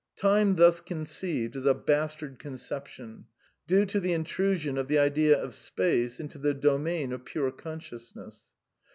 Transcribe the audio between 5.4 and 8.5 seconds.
space into the domain of pure con sciousness.